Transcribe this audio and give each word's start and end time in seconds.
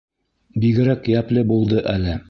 Бигерәк 0.63 1.11
йәпле 1.15 1.47
булды 1.53 1.87
әле. 1.97 2.19